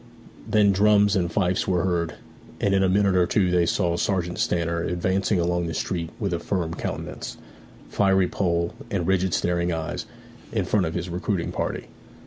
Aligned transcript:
Then 0.49 0.71
drums 0.71 1.15
and 1.15 1.31
fifes 1.31 1.67
were 1.67 1.83
heard, 1.83 2.15
and 2.59 2.73
in 2.73 2.81
a 2.81 2.89
minute 2.89 3.15
or 3.15 3.27
two 3.27 3.51
they 3.51 3.67
saw 3.67 3.95
Sergeant 3.97 4.39
Stanner 4.39 4.81
advancing 4.81 5.39
along 5.39 5.67
the 5.67 5.75
street 5.75 6.09
with 6.19 6.33
a 6.33 6.39
firm 6.39 6.73
countenance, 6.73 7.37
fiery 7.87 8.27
poll, 8.27 8.73
and 8.89 9.05
rigid 9.05 9.31
staring 9.35 9.71
eyes, 9.71 10.07
in 10.51 10.65
front 10.65 10.87
of 10.87 10.95
his 10.95 11.07
recruiting 11.07 11.51
party. 11.51 11.85